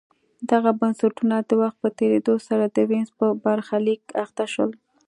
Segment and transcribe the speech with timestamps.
[0.51, 4.71] دغه بنسټونه د وخت په تېرېدو سره د وینز په برخلیک اخته شول